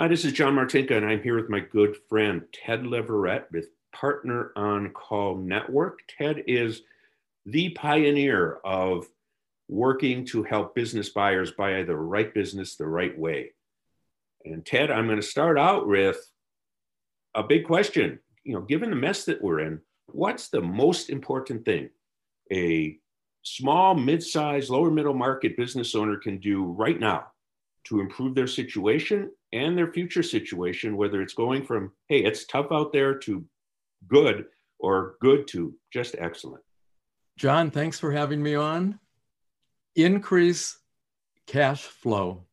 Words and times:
Hi, 0.00 0.06
this 0.06 0.24
is 0.24 0.32
John 0.32 0.54
Martinka, 0.54 0.92
and 0.92 1.04
I'm 1.04 1.24
here 1.24 1.34
with 1.34 1.50
my 1.50 1.58
good 1.58 1.96
friend 2.08 2.42
Ted 2.52 2.86
Leverett 2.86 3.48
with 3.50 3.66
Partner 3.92 4.52
on 4.54 4.92
Call 4.92 5.36
Network. 5.36 5.98
Ted 6.06 6.44
is 6.46 6.82
the 7.46 7.70
pioneer 7.70 8.58
of 8.64 9.08
working 9.66 10.24
to 10.26 10.44
help 10.44 10.76
business 10.76 11.08
buyers 11.08 11.50
buy 11.50 11.82
the 11.82 11.96
right 11.96 12.32
business 12.32 12.76
the 12.76 12.86
right 12.86 13.18
way. 13.18 13.50
And 14.44 14.64
Ted, 14.64 14.92
I'm 14.92 15.06
going 15.06 15.20
to 15.20 15.26
start 15.26 15.58
out 15.58 15.88
with 15.88 16.18
a 17.34 17.42
big 17.42 17.66
question. 17.66 18.20
You 18.44 18.54
know, 18.54 18.60
given 18.60 18.90
the 18.90 18.96
mess 18.96 19.24
that 19.24 19.42
we're 19.42 19.58
in, 19.58 19.80
what's 20.06 20.48
the 20.48 20.60
most 20.60 21.10
important 21.10 21.64
thing 21.64 21.90
a 22.52 22.96
small, 23.42 23.96
mid-sized, 23.96 24.70
lower 24.70 24.92
middle 24.92 25.12
market 25.12 25.56
business 25.56 25.96
owner 25.96 26.18
can 26.18 26.38
do 26.38 26.66
right 26.66 27.00
now 27.00 27.32
to 27.88 27.98
improve 27.98 28.36
their 28.36 28.46
situation 28.46 29.32
and 29.52 29.76
their 29.76 29.92
future 29.92 30.22
situation, 30.22 30.96
whether 30.96 31.22
it's 31.22 31.34
going 31.34 31.64
from, 31.64 31.92
hey, 32.08 32.24
it's 32.24 32.46
tough 32.46 32.66
out 32.70 32.92
there 32.92 33.14
to 33.14 33.44
good 34.06 34.46
or 34.78 35.16
good 35.20 35.48
to 35.48 35.74
just 35.92 36.14
excellent. 36.18 36.62
John, 37.36 37.70
thanks 37.70 37.98
for 37.98 38.12
having 38.12 38.42
me 38.42 38.54
on. 38.54 38.98
Increase 39.96 40.78
cash 41.46 41.82
flow. 41.82 42.44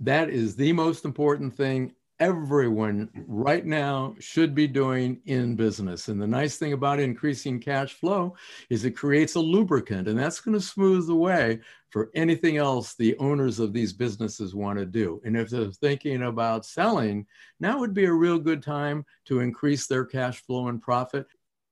That 0.00 0.30
is 0.30 0.56
the 0.56 0.72
most 0.72 1.04
important 1.04 1.56
thing 1.56 1.94
everyone 2.20 3.08
right 3.26 3.64
now 3.66 4.14
should 4.20 4.54
be 4.54 4.66
doing 4.66 5.20
in 5.26 5.56
business. 5.56 6.08
And 6.08 6.20
the 6.20 6.26
nice 6.26 6.56
thing 6.56 6.72
about 6.72 7.00
increasing 7.00 7.60
cash 7.60 7.94
flow 7.94 8.36
is 8.70 8.84
it 8.84 8.92
creates 8.92 9.34
a 9.34 9.40
lubricant, 9.40 10.08
and 10.08 10.18
that's 10.18 10.40
going 10.40 10.56
to 10.56 10.64
smooth 10.64 11.06
the 11.06 11.14
way 11.14 11.60
for 11.90 12.10
anything 12.14 12.56
else 12.56 12.94
the 12.94 13.16
owners 13.18 13.58
of 13.58 13.72
these 13.72 13.92
businesses 13.92 14.54
want 14.54 14.78
to 14.78 14.86
do. 14.86 15.20
And 15.24 15.36
if 15.36 15.50
they're 15.50 15.70
thinking 15.70 16.22
about 16.22 16.66
selling, 16.66 17.26
now 17.60 17.78
would 17.80 17.94
be 17.94 18.04
a 18.04 18.12
real 18.12 18.38
good 18.38 18.62
time 18.62 19.04
to 19.26 19.40
increase 19.40 19.86
their 19.86 20.04
cash 20.04 20.40
flow 20.44 20.68
and 20.68 20.80
profit. 20.80 21.26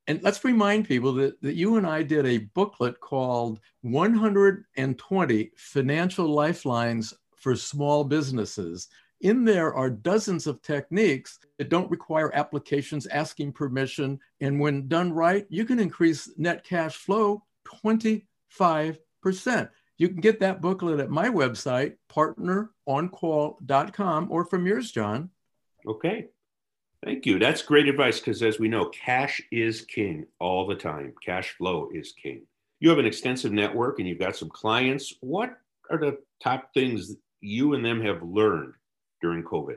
And 0.09 0.21
let's 0.23 0.45
remind 0.45 0.89
people 0.89 1.13
that, 1.15 1.41
that 1.43 1.55
you 1.55 1.77
and 1.77 1.87
I 1.87 2.03
did 2.03 2.27
a 2.27 2.39
booklet 2.39 2.99
called 3.01 3.61
120 3.83 5.51
Financial 5.57 6.27
Lifelines 6.27 7.15
for 7.37 7.55
Small 7.55 8.05
Businesses 8.05 8.89
in 9.23 9.45
there 9.45 9.73
are 9.73 9.89
dozens 9.89 10.47
of 10.47 10.61
techniques 10.63 11.39
that 11.59 11.69
don't 11.69 11.91
require 11.91 12.35
applications 12.35 13.07
asking 13.07 13.53
permission. 13.53 14.19
And 14.41 14.61
when 14.61 14.89
done 14.89 15.13
right, 15.13 15.47
you 15.49 15.65
can 15.65 15.79
increase 15.79 16.31
net 16.37 16.65
cash 16.65 16.97
flow 16.97 17.45
25%. 17.85 18.25
You 19.99 20.09
can 20.09 20.21
get 20.21 20.41
that 20.41 20.61
booklet 20.61 21.01
at 21.01 21.11
my 21.11 21.29
website, 21.29 21.95
partneroncall.com, 22.11 24.31
or 24.31 24.45
from 24.45 24.67
yours, 24.67 24.91
John. 24.91 25.31
Okay. 25.87 26.27
Thank 27.05 27.27
you. 27.27 27.39
That's 27.39 27.63
great 27.63 27.89
advice 27.89 28.21
because, 28.21 28.43
as 28.43 28.59
we 28.59 28.69
know, 28.69 28.87
cash 28.87 29.41
is 29.51 29.83
king 29.83 30.27
all 30.39 30.67
the 30.67 30.75
time. 30.75 31.15
Cash 31.25 31.57
flow 31.57 31.89
is 31.93 32.13
king. 32.13 32.43
You 32.81 32.91
have 32.91 32.99
an 32.99 33.07
extensive 33.07 33.53
network 33.53 33.99
and 33.99 34.09
you've 34.09 34.19
got 34.19 34.37
some 34.37 34.49
clients. 34.49 35.15
What 35.21 35.57
are 35.91 35.99
the 35.99 36.19
top 36.43 36.73
things 36.75 37.15
you 37.41 37.75
and 37.75 37.85
them 37.85 38.01
have 38.03 38.23
learned 38.23 38.75
during 39.23 39.43
COVID? 39.43 39.77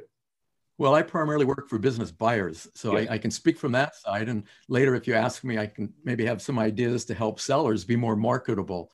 Well, 0.78 0.94
I 0.94 1.04
primarily 1.04 1.46
work 1.46 1.70
for 1.70 1.80
business 1.80 2.12
buyers, 2.12 2.68
so 2.74 2.98
I, 2.98 3.08
I, 3.12 3.18
can 3.18 3.32
speak 3.32 3.58
from 3.58 3.72
that 3.72 3.96
side. 3.96 4.28
And 4.28 4.44
later, 4.68 4.94
if 4.94 5.08
you 5.08 5.14
ask 5.14 5.42
me, 5.46 5.58
I 5.58 5.68
can 5.68 5.94
maybe 6.04 6.26
have 6.26 6.42
some 6.42 6.60
ideas 6.60 7.06
to 7.06 7.14
help 7.14 7.40
sellers 7.40 7.86
be 7.86 7.96
more 7.96 8.18
marketable. 8.18 8.92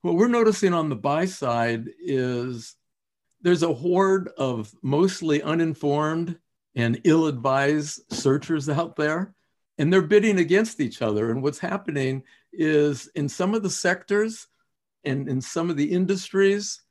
What 0.00 0.16
we're 0.16 0.26
noticing 0.26 0.74
on 0.74 0.88
the 0.88 0.96
buy 0.96 1.26
side 1.26 1.90
is 2.00 2.74
there's 3.40 3.62
a 3.62 3.72
horde 3.72 4.30
of 4.36 4.74
mostly 4.82 5.42
uninformed 5.42 6.38
and 6.74 7.00
ill 7.04 7.26
advised 7.26 8.00
searchers 8.12 8.68
out 8.68 8.96
there, 8.96 9.32
and 9.78 9.92
they're 9.92 10.02
bidding 10.02 10.38
against 10.38 10.80
each 10.80 11.02
other. 11.02 11.30
And 11.30 11.40
what's 11.40 11.60
happening 11.60 12.24
is 12.52 13.08
in 13.14 13.28
some 13.28 13.54
of 13.54 13.62
the 13.62 13.70
sectors 13.70 14.48
and 15.04 15.28
in 15.28 15.40
some 15.40 15.70
of 15.70 15.76
the 15.76 15.92
industries, 15.92 16.82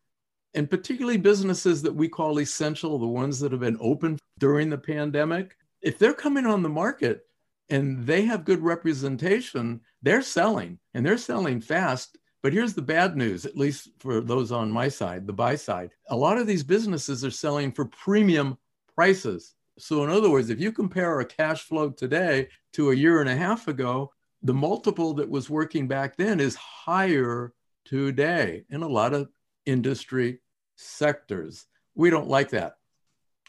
and 0.53 0.69
particularly 0.69 1.17
businesses 1.17 1.81
that 1.81 1.95
we 1.95 2.07
call 2.07 2.39
essential, 2.39 2.97
the 2.97 3.07
ones 3.07 3.39
that 3.39 3.51
have 3.51 3.61
been 3.61 3.77
open 3.79 4.17
during 4.39 4.69
the 4.69 4.77
pandemic, 4.77 5.55
if 5.81 5.97
they're 5.97 6.13
coming 6.13 6.45
on 6.45 6.61
the 6.61 6.69
market 6.69 7.25
and 7.69 8.05
they 8.05 8.23
have 8.23 8.45
good 8.45 8.61
representation, 8.61 9.81
they're 10.01 10.21
selling 10.21 10.77
and 10.93 11.05
they're 11.05 11.17
selling 11.17 11.61
fast. 11.61 12.17
But 12.43 12.53
here's 12.53 12.73
the 12.73 12.81
bad 12.81 13.15
news, 13.15 13.45
at 13.45 13.57
least 13.57 13.89
for 13.99 14.19
those 14.19 14.51
on 14.51 14.71
my 14.71 14.89
side, 14.89 15.27
the 15.27 15.33
buy 15.33 15.55
side. 15.55 15.91
A 16.09 16.15
lot 16.15 16.37
of 16.37 16.47
these 16.47 16.63
businesses 16.63 17.23
are 17.23 17.31
selling 17.31 17.71
for 17.71 17.85
premium 17.85 18.57
prices. 18.95 19.53
So, 19.77 20.03
in 20.03 20.09
other 20.09 20.29
words, 20.29 20.49
if 20.49 20.59
you 20.59 20.71
compare 20.71 21.19
a 21.19 21.25
cash 21.25 21.63
flow 21.63 21.91
today 21.91 22.49
to 22.73 22.91
a 22.91 22.95
year 22.95 23.21
and 23.21 23.29
a 23.29 23.35
half 23.35 23.67
ago, 23.67 24.11
the 24.43 24.53
multiple 24.53 25.13
that 25.13 25.29
was 25.29 25.49
working 25.49 25.87
back 25.87 26.17
then 26.17 26.39
is 26.39 26.55
higher 26.55 27.53
today 27.85 28.63
And 28.69 28.83
a 28.83 28.87
lot 28.87 29.13
of 29.13 29.29
industry 29.65 30.39
sectors. 30.75 31.65
We 31.95 32.09
don't 32.09 32.27
like 32.27 32.49
that. 32.51 32.75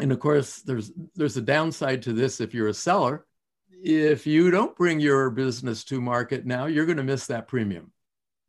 And 0.00 0.12
of 0.12 0.20
course, 0.20 0.58
there's 0.58 0.90
there's 1.14 1.36
a 1.36 1.42
downside 1.42 2.02
to 2.02 2.12
this 2.12 2.40
if 2.40 2.54
you're 2.54 2.68
a 2.68 2.74
seller. 2.74 3.26
If 3.70 4.26
you 4.26 4.50
don't 4.50 4.76
bring 4.76 5.00
your 5.00 5.30
business 5.30 5.84
to 5.84 6.00
market 6.00 6.46
now, 6.46 6.66
you're 6.66 6.86
going 6.86 6.98
to 6.98 7.02
miss 7.02 7.26
that 7.26 7.48
premium. 7.48 7.92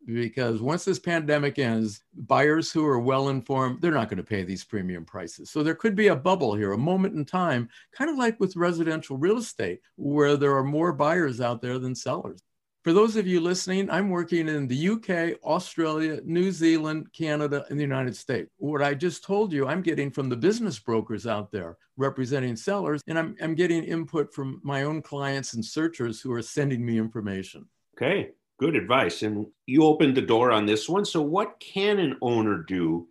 Because 0.05 0.61
once 0.61 0.83
this 0.83 0.99
pandemic 0.99 1.59
ends, 1.59 2.03
buyers 2.13 2.71
who 2.71 2.85
are 2.85 2.99
well 2.99 3.29
informed, 3.29 3.81
they're 3.81 3.91
not 3.91 4.09
going 4.09 4.17
to 4.17 4.23
pay 4.23 4.43
these 4.43 4.63
premium 4.63 5.05
prices. 5.05 5.49
So 5.49 5.63
there 5.63 5.75
could 5.75 5.95
be 5.95 6.07
a 6.07 6.15
bubble 6.15 6.55
here, 6.55 6.73
a 6.73 6.77
moment 6.77 7.15
in 7.15 7.23
time, 7.23 7.69
kind 7.95 8.09
of 8.09 8.17
like 8.17 8.37
with 8.37 8.57
residential 8.57 9.17
real 9.17 9.37
estate, 9.37 9.79
where 9.95 10.35
there 10.35 10.57
are 10.57 10.63
more 10.63 10.91
buyers 10.91 11.39
out 11.39 11.61
there 11.61 11.79
than 11.79 11.95
sellers. 11.95 12.41
For 12.83 12.91
those 12.91 13.15
of 13.15 13.25
you 13.25 13.39
listening, 13.39 13.89
I'm 13.89 14.09
working 14.09 14.49
in 14.49 14.67
the 14.67 14.89
UK, 14.89 15.41
Australia, 15.45 16.19
New 16.25 16.51
Zealand, 16.51 17.07
Canada, 17.13 17.65
and 17.69 17.79
the 17.79 17.83
United 17.83 18.13
States. 18.13 18.49
What 18.57 18.81
I 18.81 18.93
just 18.93 19.23
told 19.23 19.53
you, 19.53 19.65
I'm 19.65 19.81
getting 19.81 20.11
from 20.11 20.27
the 20.27 20.35
business 20.35 20.79
brokers 20.79 21.25
out 21.25 21.49
there 21.49 21.77
representing 21.95 22.57
sellers, 22.57 23.01
and 23.07 23.17
I'm, 23.17 23.37
I'm 23.41 23.55
getting 23.55 23.85
input 23.85 24.33
from 24.33 24.59
my 24.65 24.83
own 24.83 25.01
clients 25.01 25.53
and 25.53 25.63
searchers 25.63 26.19
who 26.19 26.33
are 26.33 26.41
sending 26.41 26.85
me 26.85 26.97
information. 26.97 27.65
Okay, 27.95 28.31
good 28.59 28.75
advice. 28.75 29.23
And 29.23 29.47
you 29.65 29.85
opened 29.85 30.17
the 30.17 30.21
door 30.21 30.51
on 30.51 30.65
this 30.65 30.89
one. 30.89 31.05
So, 31.05 31.21
what 31.21 31.57
can 31.61 31.99
an 31.99 32.17
owner 32.21 32.65
do 32.67 33.07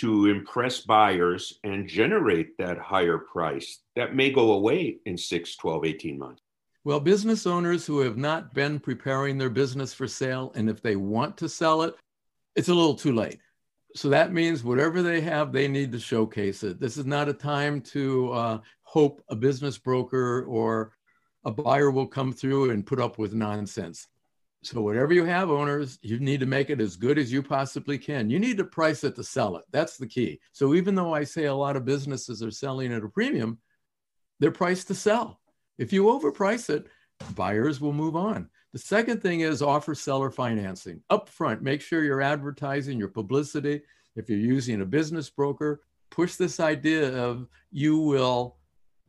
to 0.00 0.26
impress 0.26 0.80
buyers 0.80 1.60
and 1.64 1.88
generate 1.88 2.58
that 2.58 2.76
higher 2.76 3.16
price 3.16 3.80
that 3.96 4.14
may 4.14 4.30
go 4.30 4.52
away 4.52 4.98
in 5.06 5.16
6, 5.16 5.56
12, 5.56 5.86
18 5.86 6.18
months? 6.18 6.42
Well, 6.88 7.00
business 7.00 7.46
owners 7.46 7.84
who 7.84 8.00
have 8.00 8.16
not 8.16 8.54
been 8.54 8.80
preparing 8.80 9.36
their 9.36 9.50
business 9.50 9.92
for 9.92 10.08
sale, 10.08 10.52
and 10.54 10.70
if 10.70 10.80
they 10.80 10.96
want 10.96 11.36
to 11.36 11.46
sell 11.46 11.82
it, 11.82 11.94
it's 12.56 12.70
a 12.70 12.74
little 12.74 12.94
too 12.94 13.12
late. 13.12 13.40
So 13.94 14.08
that 14.08 14.32
means 14.32 14.64
whatever 14.64 15.02
they 15.02 15.20
have, 15.20 15.52
they 15.52 15.68
need 15.68 15.92
to 15.92 16.00
showcase 16.00 16.62
it. 16.62 16.80
This 16.80 16.96
is 16.96 17.04
not 17.04 17.28
a 17.28 17.34
time 17.34 17.82
to 17.92 18.32
uh, 18.32 18.58
hope 18.84 19.22
a 19.28 19.36
business 19.36 19.76
broker 19.76 20.44
or 20.44 20.92
a 21.44 21.50
buyer 21.50 21.90
will 21.90 22.06
come 22.06 22.32
through 22.32 22.70
and 22.70 22.86
put 22.86 23.00
up 23.00 23.18
with 23.18 23.34
nonsense. 23.34 24.06
So 24.62 24.80
whatever 24.80 25.12
you 25.12 25.26
have, 25.26 25.50
owners, 25.50 25.98
you 26.00 26.18
need 26.18 26.40
to 26.40 26.46
make 26.46 26.70
it 26.70 26.80
as 26.80 26.96
good 26.96 27.18
as 27.18 27.30
you 27.30 27.42
possibly 27.42 27.98
can. 27.98 28.30
You 28.30 28.38
need 28.38 28.56
to 28.56 28.64
price 28.64 29.04
it 29.04 29.14
to 29.16 29.24
sell 29.24 29.58
it. 29.58 29.66
That's 29.72 29.98
the 29.98 30.06
key. 30.06 30.40
So 30.52 30.72
even 30.72 30.94
though 30.94 31.12
I 31.12 31.24
say 31.24 31.44
a 31.44 31.54
lot 31.54 31.76
of 31.76 31.84
businesses 31.84 32.42
are 32.42 32.50
selling 32.50 32.94
at 32.94 33.04
a 33.04 33.08
premium, 33.10 33.58
they're 34.40 34.50
priced 34.50 34.86
to 34.86 34.94
sell. 34.94 35.38
If 35.78 35.92
you 35.92 36.04
overprice 36.04 36.70
it, 36.70 36.86
buyers 37.34 37.80
will 37.80 37.92
move 37.92 38.16
on. 38.16 38.48
The 38.72 38.78
second 38.78 39.22
thing 39.22 39.40
is 39.40 39.62
offer 39.62 39.94
seller 39.94 40.30
financing 40.30 41.02
upfront. 41.10 41.62
Make 41.62 41.80
sure 41.80 42.04
you're 42.04 42.20
advertising 42.20 42.98
your 42.98 43.08
publicity. 43.08 43.82
If 44.16 44.28
you're 44.28 44.38
using 44.38 44.80
a 44.80 44.86
business 44.86 45.30
broker, 45.30 45.82
push 46.10 46.34
this 46.34 46.60
idea 46.60 47.16
of 47.16 47.46
you 47.70 47.98
will 47.98 48.56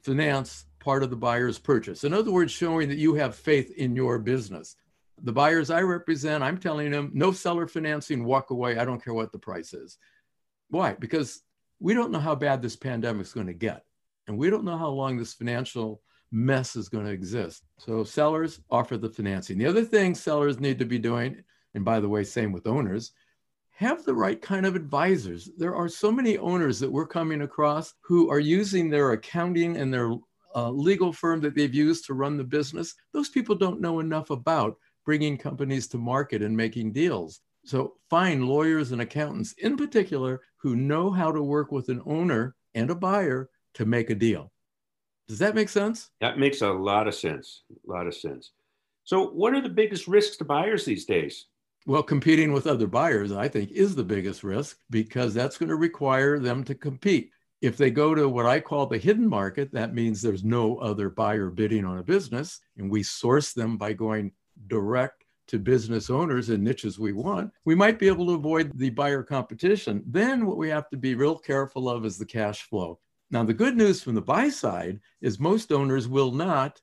finance 0.04 0.66
part 0.80 1.04
of 1.04 1.10
the 1.10 1.16
buyer's 1.16 1.60
purchase. 1.60 2.04
In 2.04 2.14
other 2.14 2.32
words, 2.32 2.52
showing 2.52 2.88
that 2.90 2.98
you 2.98 3.16
have 3.16 3.36
faith 3.36 3.72
in 3.78 3.96
your 3.96 4.18
business. 4.18 4.76
The 5.24 5.34
buyers 5.34 5.70
I 5.70 5.82
represent, 5.82 6.44
I'm 6.44 6.58
telling 6.58 6.92
them 6.92 7.12
no 7.14 7.34
seller 7.34 7.68
financing, 7.68 8.24
walk 8.24 8.52
away. 8.52 8.78
I 8.78 8.86
don't 8.86 9.04
care 9.04 9.14
what 9.14 9.34
the 9.34 9.40
price 9.40 9.74
is. 9.74 9.98
Why? 10.70 10.94
Because 10.94 11.42
we 11.80 11.94
don't 11.94 12.12
know 12.12 12.20
how 12.20 12.36
bad 12.36 12.62
this 12.62 12.78
pandemic 12.78 13.26
is 13.26 13.34
going 13.34 13.48
to 13.48 13.54
get. 13.54 13.84
And 14.28 14.38
we 14.38 14.50
don't 14.50 14.64
know 14.64 14.78
how 14.78 14.90
long 14.90 15.18
this 15.18 15.34
financial 15.34 16.02
mess 16.32 16.76
is 16.76 16.90
going 16.90 17.06
to 17.06 17.12
exist. 17.12 17.64
So 17.78 18.04
sellers 18.04 18.62
offer 18.70 18.98
the 18.98 19.10
financing. 19.10 19.58
The 19.58 19.66
other 19.66 19.84
thing 19.84 20.16
sellers 20.16 20.60
need 20.60 20.80
to 20.80 20.86
be 20.86 21.00
doing, 21.00 21.44
and 21.74 21.84
by 21.84 22.00
the 22.00 22.10
way, 22.10 22.24
same 22.24 22.52
with 22.52 22.68
owners, 22.68 23.12
have 23.72 24.04
the 24.04 24.14
right 24.14 24.42
kind 24.42 24.66
of 24.66 24.76
advisors. 24.76 25.50
There 25.58 25.76
are 25.76 25.88
so 25.88 26.12
many 26.12 26.38
owners 26.38 26.80
that 26.80 26.92
we're 26.92 27.08
coming 27.08 27.44
across 27.44 27.94
who 28.02 28.30
are 28.30 28.40
using 28.40 28.90
their 28.90 29.12
accounting 29.12 29.78
and 29.78 29.94
their 29.94 30.12
uh, 30.56 30.70
legal 30.70 31.14
firm 31.14 31.40
that 31.42 31.56
they've 31.56 31.74
used 31.74 32.06
to 32.06 32.14
run 32.14 32.36
the 32.36 32.44
business. 32.44 32.94
Those 33.14 33.30
people 33.30 33.56
don't 33.56 33.82
know 33.82 34.00
enough 34.00 34.32
about 34.32 34.78
bringing 35.06 35.38
companies 35.38 35.88
to 35.88 35.98
market 35.98 36.42
and 36.42 36.56
making 36.56 36.92
deals. 36.92 37.42
So 37.66 37.94
find 38.10 38.46
lawyers 38.46 38.92
and 38.92 39.02
accountants 39.02 39.54
in 39.60 39.78
particular 39.78 40.42
who 40.58 40.76
know 40.76 41.10
how 41.10 41.32
to 41.32 41.42
work 41.42 41.72
with 41.72 41.90
an 41.90 42.02
owner 42.06 42.56
and 42.76 42.90
a 42.90 42.96
buyer 42.96 43.50
to 43.76 43.86
make 43.86 44.10
a 44.10 44.16
deal. 44.16 44.52
Does 45.30 45.40
that 45.40 45.56
make 45.56 45.70
sense? 45.70 46.10
That 46.20 46.40
makes 46.40 46.62
a 46.62 46.70
lot 46.70 47.08
of 47.08 47.14
sense. 47.16 47.62
A 47.88 47.90
lot 47.90 48.08
of 48.08 48.16
sense. 48.16 48.52
So, 49.04 49.28
what 49.28 49.54
are 49.54 49.62
the 49.62 49.70
biggest 49.70 50.08
risks 50.08 50.38
to 50.38 50.44
buyers 50.44 50.84
these 50.84 51.06
days? 51.06 51.46
Well, 51.86 52.04
competing 52.04 52.52
with 52.52 52.68
other 52.68 52.88
buyers, 52.88 53.32
I 53.32 53.48
think, 53.48 53.72
is 53.72 53.96
the 53.96 54.04
biggest 54.04 54.44
risk 54.44 54.78
because 54.90 55.34
that's 55.34 55.58
going 55.58 55.70
to 55.70 55.76
require 55.76 56.40
them 56.40 56.64
to 56.66 56.76
compete. 56.76 57.32
If 57.62 57.78
they 57.78 57.92
go 57.92 58.16
to 58.16 58.28
what 58.28 58.48
I 58.48 58.60
call 58.60 58.88
the 58.88 58.98
hidden 58.98 59.28
market, 59.28 59.72
that 59.74 59.94
means 59.94 60.22
there's 60.22 60.44
no 60.44 60.78
other 60.78 61.10
buyer 61.10 61.50
bidding 61.50 61.86
on 61.86 62.00
a 62.00 62.04
business, 62.04 62.60
and 62.78 62.90
we 62.90 63.04
source 63.04 63.54
them 63.54 63.78
by 63.78 63.94
going 63.94 64.32
direct 64.68 65.26
to 65.50 65.58
business 65.58 66.10
owners 66.10 66.52
in 66.52 66.64
niches 66.64 67.00
we 67.00 67.12
want, 67.12 67.52
we 67.66 67.74
might 67.74 67.98
be 67.98 68.08
able 68.08 68.28
to 68.28 68.34
avoid 68.34 68.72
the 68.76 68.92
buyer 68.92 69.24
competition. 69.24 70.04
Then, 70.06 70.46
what 70.46 70.58
we 70.58 70.70
have 70.70 70.90
to 70.92 70.98
be 70.98 71.16
real 71.16 71.38
careful 71.38 71.90
of 71.90 72.06
is 72.06 72.18
the 72.18 72.26
cash 72.26 72.62
flow. 72.64 73.00
Now, 73.32 73.44
the 73.44 73.54
good 73.54 73.78
news 73.78 74.02
from 74.02 74.16
the 74.16 74.22
buy 74.22 74.50
side 74.50 75.00
is 75.22 75.40
most 75.40 75.72
owners 75.72 76.08
will 76.08 76.32
not 76.32 76.82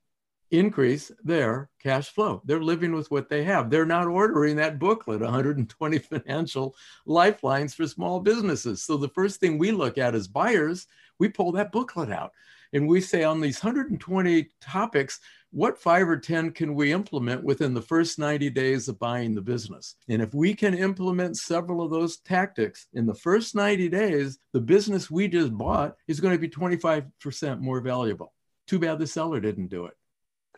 increase 0.52 1.10
their 1.24 1.70
cash 1.82 2.08
flow. 2.10 2.40
They're 2.44 2.62
living 2.62 2.94
with 2.94 3.10
what 3.10 3.28
they 3.28 3.42
have. 3.44 3.68
They're 3.68 3.84
not 3.84 4.06
ordering 4.06 4.56
that 4.56 4.78
booklet, 4.78 5.20
120 5.20 5.98
financial 5.98 6.76
lifelines 7.04 7.74
for 7.74 7.86
small 7.88 8.20
businesses. 8.20 8.82
So 8.82 8.96
the 8.96 9.08
first 9.08 9.40
thing 9.40 9.58
we 9.58 9.72
look 9.72 9.98
at 9.98 10.14
as 10.14 10.28
buyers, 10.28 10.86
we 11.18 11.28
pull 11.28 11.50
that 11.52 11.72
booklet 11.72 12.10
out 12.10 12.32
and 12.72 12.86
we 12.86 13.00
say 13.00 13.24
on 13.24 13.40
these 13.40 13.62
120 13.62 14.50
topics, 14.60 15.20
what 15.56 15.78
five 15.78 16.06
or 16.06 16.18
10 16.18 16.50
can 16.50 16.74
we 16.74 16.92
implement 16.92 17.42
within 17.42 17.72
the 17.72 17.80
first 17.80 18.18
90 18.18 18.50
days 18.50 18.88
of 18.88 18.98
buying 18.98 19.34
the 19.34 19.40
business? 19.40 19.96
And 20.06 20.20
if 20.20 20.34
we 20.34 20.52
can 20.52 20.74
implement 20.74 21.38
several 21.38 21.80
of 21.80 21.90
those 21.90 22.18
tactics 22.18 22.88
in 22.92 23.06
the 23.06 23.14
first 23.14 23.54
90 23.54 23.88
days, 23.88 24.38
the 24.52 24.60
business 24.60 25.10
we 25.10 25.28
just 25.28 25.56
bought 25.56 25.96
is 26.08 26.20
going 26.20 26.34
to 26.34 26.38
be 26.38 26.50
25% 26.50 27.60
more 27.60 27.80
valuable. 27.80 28.34
Too 28.66 28.78
bad 28.78 28.98
the 28.98 29.06
seller 29.06 29.40
didn't 29.40 29.68
do 29.68 29.86
it. 29.86 29.94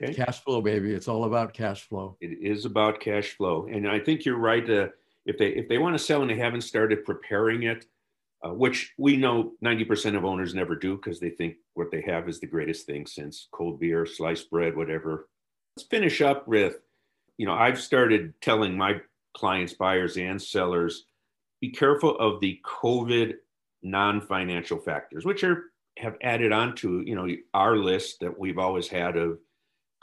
Okay. 0.02 0.14
Cash 0.14 0.42
flow, 0.42 0.60
baby. 0.60 0.92
It's 0.92 1.06
all 1.06 1.26
about 1.26 1.54
cash 1.54 1.82
flow. 1.82 2.16
It 2.20 2.36
is 2.42 2.64
about 2.64 2.98
cash 2.98 3.36
flow. 3.36 3.68
And 3.70 3.88
I 3.88 4.00
think 4.00 4.24
you're 4.24 4.36
right. 4.36 4.68
Uh, 4.68 4.88
if 5.26 5.38
they 5.38 5.50
if 5.50 5.68
they 5.68 5.78
want 5.78 5.96
to 5.96 6.02
sell 6.02 6.22
and 6.22 6.30
they 6.30 6.36
haven't 6.36 6.62
started 6.62 7.04
preparing 7.04 7.64
it, 7.64 7.86
uh, 8.44 8.52
which 8.52 8.92
we 8.98 9.16
know 9.16 9.52
90% 9.64 10.16
of 10.16 10.24
owners 10.24 10.54
never 10.54 10.76
do 10.76 10.96
because 10.96 11.18
they 11.18 11.30
think 11.30 11.56
what 11.74 11.90
they 11.90 12.02
have 12.02 12.28
is 12.28 12.38
the 12.38 12.46
greatest 12.46 12.86
thing 12.86 13.06
since 13.06 13.48
cold 13.52 13.80
beer, 13.80 14.06
sliced 14.06 14.50
bread, 14.50 14.76
whatever. 14.76 15.28
Let's 15.76 15.88
finish 15.88 16.20
up 16.20 16.46
with, 16.46 16.76
you 17.36 17.46
know, 17.46 17.54
I've 17.54 17.80
started 17.80 18.34
telling 18.40 18.76
my 18.76 19.00
clients, 19.34 19.74
buyers, 19.74 20.16
and 20.16 20.40
sellers 20.40 21.04
be 21.60 21.70
careful 21.70 22.16
of 22.18 22.40
the 22.40 22.60
COVID 22.64 23.34
non 23.82 24.20
financial 24.20 24.78
factors, 24.78 25.24
which 25.24 25.44
are 25.44 25.64
have 25.98 26.16
added 26.22 26.52
on 26.52 26.76
to, 26.76 27.02
you 27.04 27.16
know, 27.16 27.28
our 27.54 27.76
list 27.76 28.20
that 28.20 28.38
we've 28.38 28.58
always 28.58 28.86
had 28.86 29.16
of 29.16 29.38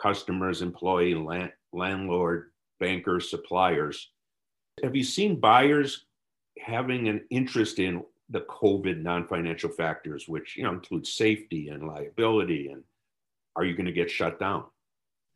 customers, 0.01 0.61
employee, 0.61 1.15
land, 1.15 1.51
landlord, 1.71 2.51
bankers, 2.81 3.29
suppliers. 3.29 4.11
Have 4.83 4.93
you 4.93 5.03
seen 5.03 5.39
buyers 5.39 6.05
having 6.59 7.07
an 7.07 7.23
interest 7.29 7.79
in 7.79 8.03
the 8.29 8.41
COVID 8.41 9.01
non-financial 9.01 9.69
factors, 9.69 10.27
which 10.27 10.57
you 10.57 10.63
know 10.63 10.73
include 10.73 11.05
safety 11.05 11.69
and 11.69 11.87
liability, 11.87 12.69
and 12.69 12.83
are 13.55 13.65
you 13.65 13.75
going 13.75 13.85
to 13.85 13.91
get 13.91 14.09
shut 14.11 14.39
down? 14.39 14.65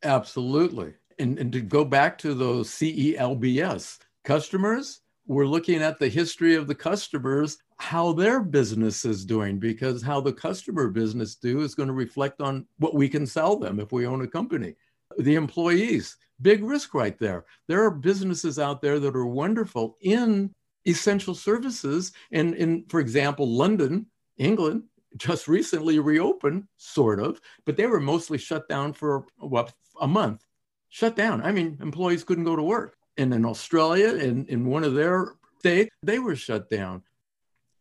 Absolutely. 0.02 0.94
And, 1.18 1.38
and 1.38 1.52
to 1.52 1.60
go 1.60 1.84
back 1.84 2.16
to 2.18 2.34
those 2.34 2.70
CELBS 2.70 3.98
customers, 4.24 5.00
we're 5.26 5.46
looking 5.46 5.82
at 5.82 5.98
the 5.98 6.08
history 6.08 6.54
of 6.54 6.66
the 6.66 6.74
customers, 6.74 7.58
how 7.78 8.12
their 8.12 8.40
business 8.40 9.04
is 9.04 9.24
doing, 9.24 9.58
because 9.58 10.02
how 10.02 10.20
the 10.20 10.32
customer 10.32 10.88
business 10.88 11.36
do 11.36 11.60
is 11.60 11.74
going 11.74 11.88
to 11.88 11.92
reflect 11.92 12.40
on 12.40 12.66
what 12.78 12.94
we 12.94 13.08
can 13.08 13.26
sell 13.26 13.56
them 13.56 13.78
if 13.78 13.92
we 13.92 14.06
own 14.06 14.22
a 14.22 14.26
company. 14.26 14.74
The 15.18 15.34
employees, 15.34 16.16
big 16.42 16.64
risk 16.64 16.94
right 16.94 17.18
there. 17.18 17.44
There 17.68 17.84
are 17.84 17.90
businesses 17.90 18.58
out 18.58 18.80
there 18.80 18.98
that 18.98 19.14
are 19.14 19.26
wonderful 19.26 19.96
in 20.00 20.54
essential 20.86 21.34
services. 21.34 22.12
And 22.32 22.54
in, 22.54 22.84
for 22.88 23.00
example, 23.00 23.48
London, 23.48 24.06
England, 24.36 24.84
just 25.16 25.48
recently 25.48 25.98
reopened, 25.98 26.64
sort 26.76 27.20
of, 27.20 27.40
but 27.64 27.76
they 27.76 27.86
were 27.86 28.00
mostly 28.00 28.38
shut 28.38 28.68
down 28.68 28.92
for 28.92 29.24
what 29.38 29.72
a 30.00 30.06
month. 30.06 30.44
Shut 30.88 31.16
down. 31.16 31.42
I 31.42 31.52
mean, 31.52 31.78
employees 31.80 32.24
couldn't 32.24 32.44
go 32.44 32.56
to 32.56 32.62
work. 32.62 32.96
And 33.16 33.34
in 33.34 33.44
Australia, 33.44 34.14
in, 34.14 34.46
in 34.46 34.66
one 34.66 34.84
of 34.84 34.94
their 34.94 35.34
states, 35.58 35.90
they 36.02 36.18
were 36.18 36.36
shut 36.36 36.70
down. 36.70 37.02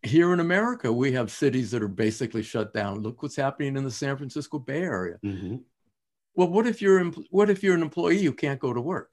Here 0.02 0.34
in 0.34 0.40
America, 0.40 0.92
we 0.92 1.12
have 1.14 1.32
cities 1.32 1.72
that 1.72 1.84
are 1.84 1.88
basically 1.88 2.44
shut 2.44 2.74
down. 2.74 3.02
Look 3.02 3.22
what's 3.22 3.36
happening 3.36 3.76
in 3.78 3.84
the 3.84 3.92
San 3.92 4.16
Francisco 4.18 4.60
Bay 4.60 4.82
Area. 4.82 5.18
Mm-hmm. 5.24 5.58
Well, 6.36 6.48
what 6.48 6.68
if 6.68 6.82
you're 6.82 7.04
what 7.32 7.50
if 7.50 7.64
you're 7.64 7.76
an 7.76 7.82
employee 7.82 8.20
you 8.20 8.32
can't 8.32 8.60
go 8.60 8.74
to 8.74 8.80
work? 8.80 9.12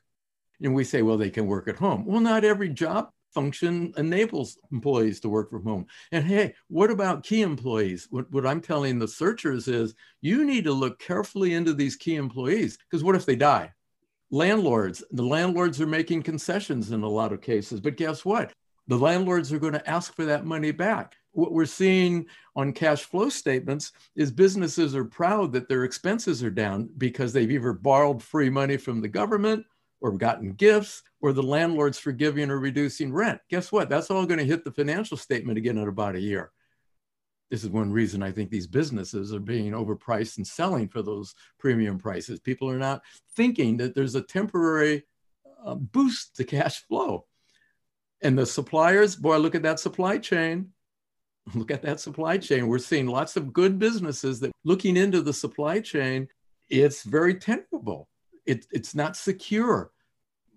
And 0.63 0.75
we 0.75 0.85
say, 0.85 1.03
well, 1.03 1.19
they 1.19 1.31
can 1.31 1.47
work 1.47 1.69
at 1.69 1.77
home. 1.77 2.07
Well, 2.07 2.21
not 2.21 2.45
every 2.45 2.69
job 2.69 3.11
function 3.33 3.93
enables 3.97 4.59
employees 4.73 5.21
to 5.21 5.29
work 5.29 5.51
from 5.51 5.65
home. 5.65 5.87
And 6.13 6.25
hey, 6.25 6.55
what 6.69 6.91
about 6.91 7.25
key 7.25 7.43
employees? 7.43 8.07
What, 8.11 8.31
what 8.33 8.47
I'm 8.47 8.61
telling 8.61 8.99
the 8.99 9.09
searchers 9.09 9.69
is 9.69 9.95
you 10.21 10.45
need 10.45 10.65
to 10.65 10.73
look 10.73 10.99
carefully 10.99 11.55
into 11.55 11.75
these 11.75 11.97
key 11.97 12.17
employees 12.17 12.79
because 12.79 13.05
what 13.05 13.15
if 13.17 13.27
they 13.27 13.37
die? 13.37 13.73
Landlords, 14.31 15.05
the 15.13 15.23
landlords 15.23 15.81
are 15.81 15.87
making 15.87 16.23
concessions 16.23 16.91
in 16.91 17.03
a 17.03 17.09
lot 17.09 17.33
of 17.33 17.41
cases, 17.41 17.81
but 17.81 17.97
guess 17.97 18.25
what? 18.25 18.53
The 18.89 18.99
landlords 18.99 19.53
are 19.53 19.59
going 19.59 19.73
to 19.73 19.91
ask 19.91 20.15
for 20.15 20.25
that 20.25 20.45
money 20.45 20.71
back. 20.71 21.17
What 21.33 21.53
we're 21.53 21.67
seeing 21.67 22.27
on 22.55 22.73
cash 22.73 23.03
flow 23.03 23.29
statements 23.29 23.93
is 24.15 24.31
businesses 24.31 24.97
are 24.97 25.05
proud 25.05 25.53
that 25.53 25.69
their 25.69 25.85
expenses 25.85 26.43
are 26.43 26.51
down 26.51 26.89
because 26.97 27.33
they've 27.33 27.51
either 27.51 27.73
borrowed 27.73 28.23
free 28.23 28.49
money 28.49 28.77
from 28.77 29.01
the 29.01 29.09
government 29.09 29.67
or 30.01 30.13
gotten 30.13 30.53
gifts 30.53 31.03
or 31.21 31.33
the 31.33 31.43
landlord's 31.43 31.99
forgiving 31.99 32.51
or 32.51 32.59
reducing 32.59 33.13
rent. 33.13 33.41
Guess 33.49 33.73
what? 33.73 33.89
That's 33.89 34.11
all 34.11 34.27
going 34.27 34.39
to 34.39 34.45
hit 34.45 34.65
the 34.65 34.71
financial 34.71 35.17
statement 35.17 35.59
again 35.59 35.79
in 35.79 35.89
about 35.89 36.17
a 36.17 36.21
year. 36.21 36.53
This 37.51 37.63
is 37.63 37.71
one 37.71 37.93
reason 37.93 38.23
I 38.23 38.33
think 38.33 38.51
these 38.51 38.67
businesses 38.67 39.33
are 39.33 39.41
being 39.41 39.73
overpriced 39.73 40.37
and 40.37 40.47
selling 40.47 40.89
for 40.89 41.03
those 41.03 41.35
premium 41.59 41.99
prices. 41.99 42.41
People 42.41 42.69
are 42.71 42.79
not 42.79 43.03
thinking 43.37 43.77
that 43.77 43.95
there's 43.95 44.17
a 44.17 44.23
temporary 44.23 45.05
uh, 45.65 45.77
boost 45.77 46.37
to 46.37 46.45
cash 46.45 46.83
flow. 46.87 47.27
And 48.23 48.37
the 48.37 48.47
suppliers, 48.47 49.15
boy, 49.15 49.39
look 49.39 49.55
at 49.55 49.63
that 49.63 49.81
supply 49.81 50.19
chain. 50.19 50.73
Look 51.55 51.71
at 51.71 51.83
that 51.83 52.01
supply 52.01 52.39
chain. 52.39 52.67
We're 52.67 52.81
seeing 52.81 53.07
lots 53.07 53.37
of 53.37 53.53
good 53.53 53.79
businesses 53.79 54.41
that 54.41 54.51
looking 54.65 54.97
into 54.97 55.23
the 55.23 55.33
supply 55.33 55.79
chain, 55.79 56.27
it's 56.69 57.05
very 57.05 57.37
tenable 57.37 58.09
it, 58.47 58.67
it's 58.73 58.95
not 58.95 59.17
secure. 59.17 59.91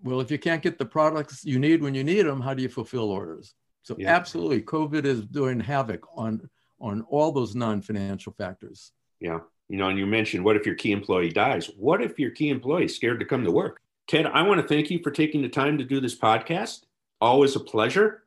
Well, 0.02 0.20
if 0.20 0.30
you 0.30 0.38
can't 0.38 0.62
get 0.62 0.78
the 0.78 0.86
products 0.86 1.44
you 1.44 1.58
need 1.58 1.82
when 1.82 1.94
you 1.94 2.04
need 2.04 2.22
them, 2.22 2.40
how 2.40 2.54
do 2.54 2.62
you 2.62 2.68
fulfill 2.68 3.10
orders? 3.10 3.54
So 3.82 3.96
yeah. 3.98 4.14
absolutely, 4.14 4.62
COVID 4.62 5.04
is 5.04 5.22
doing 5.26 5.60
havoc 5.60 6.06
on 6.16 6.48
on 6.80 7.02
all 7.10 7.30
those 7.30 7.54
non-financial 7.54 8.32
factors. 8.32 8.92
Yeah, 9.20 9.40
you 9.68 9.76
know, 9.76 9.88
and 9.88 9.98
you 9.98 10.06
mentioned 10.06 10.44
what 10.44 10.56
if 10.56 10.64
your 10.64 10.74
key 10.74 10.92
employee 10.92 11.30
dies? 11.30 11.70
What 11.76 12.02
if 12.02 12.18
your 12.18 12.30
key 12.30 12.48
employee 12.48 12.86
is 12.86 12.96
scared 12.96 13.20
to 13.20 13.26
come 13.26 13.44
to 13.44 13.50
work? 13.50 13.80
Ted, 14.08 14.26
I 14.26 14.42
want 14.42 14.60
to 14.60 14.66
thank 14.66 14.90
you 14.90 15.00
for 15.02 15.10
taking 15.10 15.42
the 15.42 15.48
time 15.48 15.78
to 15.78 15.84
do 15.84 16.00
this 16.00 16.18
podcast. 16.18 16.84
Always 17.20 17.54
a 17.54 17.60
pleasure. 17.60 18.24